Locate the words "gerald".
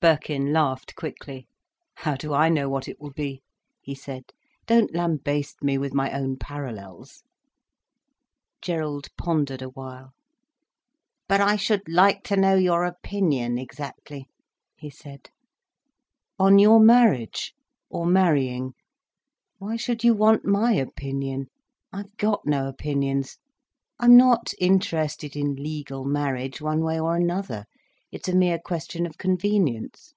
8.62-9.08